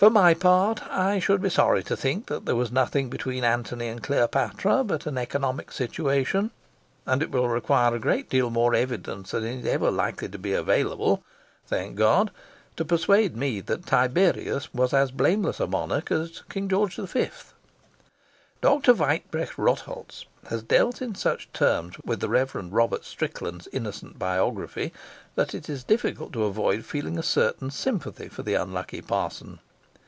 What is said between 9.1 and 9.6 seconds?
than